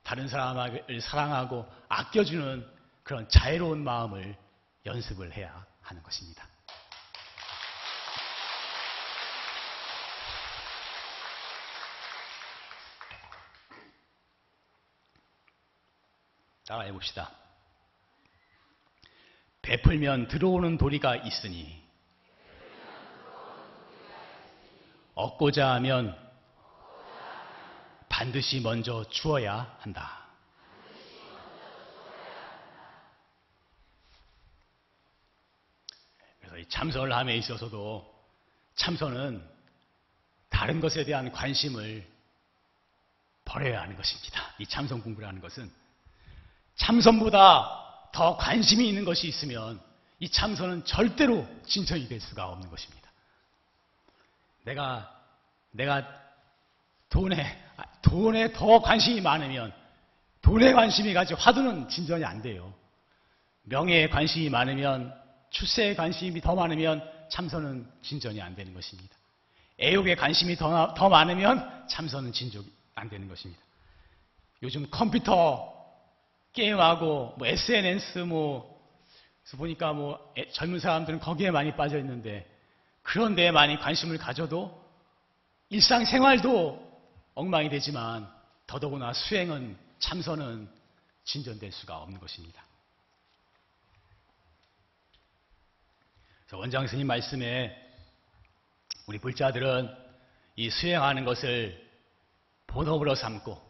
[0.03, 2.67] 다른 사람을 사랑하고 아껴주는
[3.03, 4.37] 그런 자애로운 마음을
[4.87, 6.47] 연습을 해야 하는 것입니다.
[16.69, 17.33] 따라해 봅시다.
[19.63, 21.83] 베풀면 들어오는 도리가 있으니
[25.15, 26.15] 얻고자 하면
[28.11, 30.27] 반드시 먼저 주어야 한다.
[36.41, 38.15] 그래서 이 참선을 함에 있어서도
[38.75, 39.43] 참선은
[40.51, 42.07] 다른 것에 대한 관심을
[43.47, 44.53] 버려야 하는 것입니다.
[44.59, 45.88] 이 참선 공부라는 것은
[46.79, 49.81] 참선보다 더 관심이 있는 것이 있으면
[50.21, 53.09] 이 참선은 절대로 진전이 될 수가 없는 것입니다.
[54.65, 55.13] 내가,
[55.71, 56.07] 내가
[57.09, 57.59] 돈에,
[58.03, 59.73] 돈에 더 관심이 많으면
[60.43, 62.75] 돈에 관심이 가지고 화두는 진전이 안 돼요.
[63.65, 65.15] 명예에 관심이 많으면
[65.51, 69.15] 출세에 관심이 더 많으면 참선은 진전이 안 되는 것입니다.
[69.81, 73.63] 애욕에 관심이 더, 더 많으면 참선은 진전이 안 되는 것입니다.
[74.63, 75.78] 요즘 컴퓨터
[76.59, 78.77] 게임하고 뭐 SNS 뭐
[79.43, 82.47] 그래서 보니까 뭐 젊은 사람들은 거기에 많이 빠져 있는데
[83.03, 84.85] 그런 데에 많이 관심을 가져도
[85.71, 86.89] 일상생활도
[87.35, 88.29] 엉망이 되지만
[88.67, 90.69] 더더구나 수행은 참선은
[91.25, 92.65] 진전될 수가 없는 것입니다.
[96.53, 97.77] 원장 스님 말씀에
[99.07, 99.95] 우리 불자들은
[100.57, 101.89] 이 수행하는 것을
[102.67, 103.63] 본업으로 삼고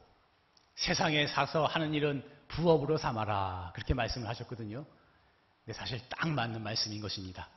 [0.77, 3.73] 세상에 사서 하는 일은 부업으로 삼아라.
[3.75, 4.85] 그렇게 말씀을 하셨거든요.
[5.65, 7.49] 근데 사실 딱 맞는 말씀인 것입니다.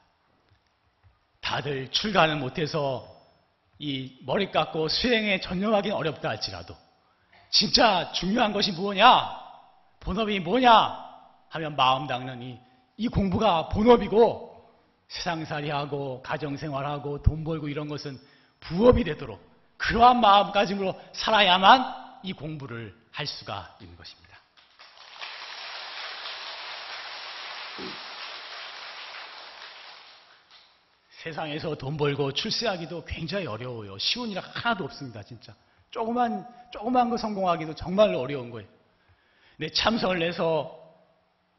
[1.40, 3.08] 다들 출가는 못해서
[3.80, 6.76] 이 머리 깎고 수행에 전념하기는 어렵다 할지라도
[7.50, 9.42] 진짜 중요한 것이 뭐냐?
[10.00, 11.12] 본업이 뭐냐?
[11.50, 12.08] 하면 마음
[12.42, 12.60] 이,
[12.98, 14.52] 이 공부가 본업이고
[15.10, 18.18] 세상살이하고 가정생활하고 돈 벌고 이런 것은
[18.62, 19.42] 부업이 되도록
[19.78, 24.31] 그러한 마음가짐으로 살아야만 이 공부를 할 수가 있는 것입니다.
[31.22, 33.98] 세상에서 돈 벌고 출세하기도 굉장히 어려워요.
[34.00, 35.54] 쉬운 일 하나도 없습니다, 진짜.
[35.92, 38.68] 조그만, 조그만 거 성공하기도 정말 어려운 거예요.
[39.58, 40.80] 내 참선을 내서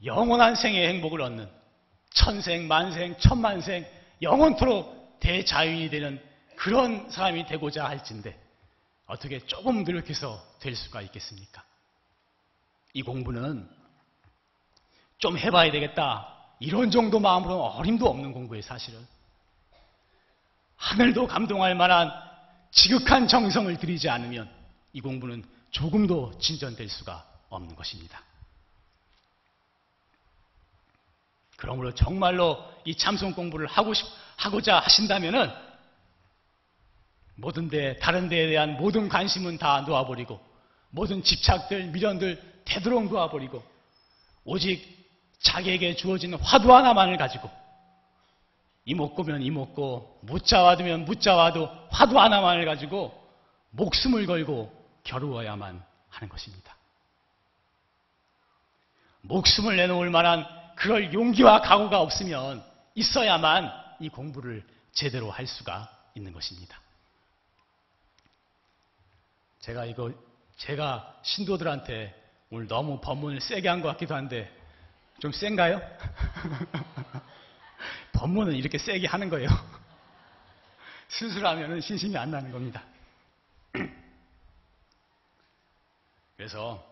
[0.04, 1.48] 영원한 생의 행복을 얻는
[2.10, 3.86] 천생, 만생, 천만생,
[4.20, 6.20] 영원토록 대자유인이 되는
[6.56, 8.36] 그런 사람이 되고자 할진데
[9.06, 11.64] 어떻게 조금 노력해서 될 수가 있겠습니까?
[12.94, 13.68] 이 공부는
[15.22, 16.26] 좀 해봐야 되겠다.
[16.58, 18.98] 이런 정도 마음으로는 어림도 없는 공부예요, 사실은.
[20.76, 22.10] 하늘도 감동할 만한
[22.72, 24.50] 지극한 정성을 들이지 않으면
[24.92, 28.20] 이 공부는 조금도 진전될 수가 없는 것입니다.
[31.56, 34.04] 그러므로 정말로 이 참선 공부를 하고 싶,
[34.38, 35.52] 하고자 하신다면은
[37.36, 40.44] 모든 데, 다른 데에 대한 모든 관심은 다 놓아버리고
[40.90, 43.62] 모든 집착들, 미련들 되도록 놓아버리고
[44.44, 45.01] 오직
[45.42, 47.50] 자기에게 주어진 화두 하나만을 가지고
[48.84, 53.12] 이목구면 이목구, 묻자와두면 묻자와도 화두 하나만을 가지고
[53.70, 54.72] 목숨을 걸고
[55.04, 56.76] 겨루어야만 하는 것입니다.
[59.22, 60.44] 목숨을 내놓을 만한
[60.76, 62.64] 그럴 용기와 각오가 없으면
[62.94, 63.70] 있어야만
[64.00, 66.80] 이 공부를 제대로 할 수가 있는 것입니다.
[69.60, 70.12] 제가 이거,
[70.56, 72.20] 제가 신도들한테
[72.50, 74.50] 오늘 너무 법문을 세게 한 것 같기도 한데
[75.20, 75.80] 좀 센가요?
[78.12, 79.48] 법문은 이렇게 세게 하는 거예요.
[81.08, 82.82] 수술하면 신심이 안 나는 겁니다.
[86.36, 86.84] 그래서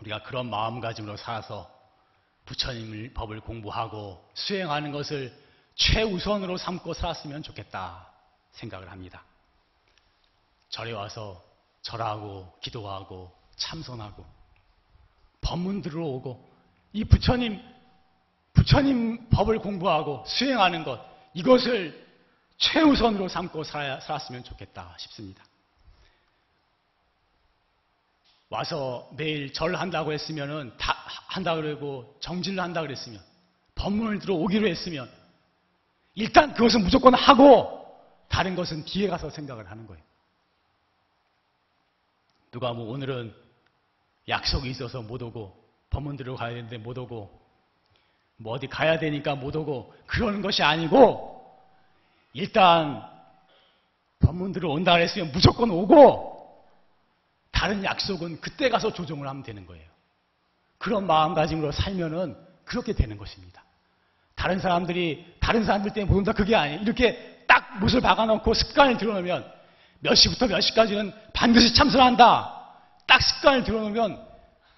[0.00, 1.70] 우리가 그런 마음가짐으로 살아서
[2.46, 5.32] 부처님을 법을 공부하고 수행하는 것을
[5.74, 8.08] 최우선으로 삼고 살았으면 좋겠다
[8.52, 9.22] 생각을 합니다.
[10.68, 11.42] 절에 와서
[11.82, 14.24] 절하고 기도하고 참선하고
[15.40, 16.51] 법문 들어오고
[16.92, 17.60] 이 부처님
[18.52, 21.00] 부처님 법을 공부하고 수행하는 것
[21.34, 22.06] 이것을
[22.58, 25.44] 최우선으로 삼고 살았으면 좋겠다 싶습니다.
[28.50, 30.94] 와서 매일 절 한다고 했으면은 다
[31.28, 33.20] 한다 그러고 정진을 한다 그랬으면
[33.74, 35.10] 법문을 들어오기로 했으면
[36.14, 37.82] 일단 그것은 무조건 하고
[38.28, 40.02] 다른 것은 뒤에 가서 생각을 하는 거예요.
[42.50, 43.34] 누가 뭐 오늘은
[44.28, 45.61] 약속이 있어서 못 오고
[45.92, 47.30] 법문 들어 가야 되는데 못 오고
[48.38, 51.30] 뭐 어디 가야 되니까 못 오고 그러는 것이 아니고
[52.32, 53.02] 일단
[54.20, 56.32] 법문 들어 온다 그랬으면 무조건 오고
[57.50, 59.84] 다른 약속은 그때 가서 조정을 하면 되는 거예요.
[60.78, 63.62] 그런 마음가짐으로 살면은 그렇게 되는 것입니다.
[64.34, 66.80] 다른 사람들이 다른 사람들 때문에 못 온다 그게 아니에요.
[66.80, 69.52] 이렇게 딱 못을 박아놓고 습관을 들어놓으면
[70.00, 72.60] 몇 시부터 몇 시까지는 반드시 참선한다.
[73.06, 74.31] 딱 습관을 들어놓으면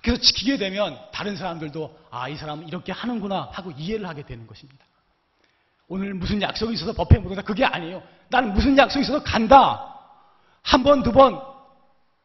[0.05, 4.85] 그래서 지키게 되면 다른 사람들도 아, 이 사람은 이렇게 하는구나 하고 이해를 하게 되는 것입니다.
[5.89, 7.41] 오늘 무슨 약속이 있어서 법회 못 온다.
[7.41, 8.03] 그게 아니에요.
[8.29, 9.95] 나는 무슨 약속이 있어서 간다.
[10.63, 11.41] 한 번, 두 번,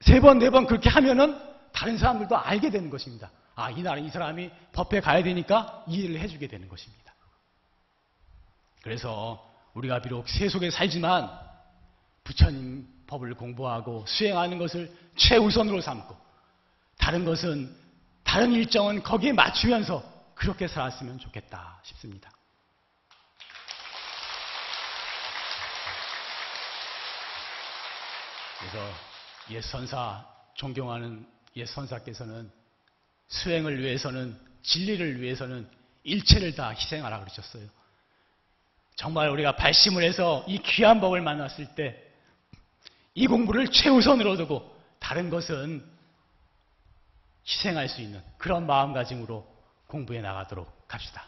[0.02, 1.40] 세 번, 네 번 그렇게 하면은
[1.72, 3.32] 다른 사람들도 알게 되는 것입니다.
[3.56, 7.14] 아, 이날은 이 사람이 법회 가야 되니까 이해를 해주게 되는 것입니다.
[8.82, 9.42] 그래서
[9.74, 11.30] 우리가 비록 세속에 살지만
[12.26, 16.29] 부처님 법을 공부하고 수행하는 것을 최우선으로 삼고
[17.10, 17.76] 다른 것은
[18.24, 20.04] 다른 일정은 거기에 맞추면서
[20.36, 22.30] 그렇게 살았으면 좋겠다 싶습니다.
[28.60, 28.94] 그래서
[29.50, 32.52] 옛 선사 존경하는 옛 선사께서는
[33.30, 35.68] 수행을 위해서는 진리를 위해서는
[36.04, 37.64] 일체를 다 희생하라 그러셨어요.
[38.96, 42.08] 정말 우리가 발심을 해서 이 귀한 법을 만났을 때
[43.16, 45.84] 이 공부를 최우선으로 두고 다른 것은
[47.50, 49.46] 희생할 수 있는 그런 마음가짐으로
[49.88, 51.24] 공부해 나가도록 합시다.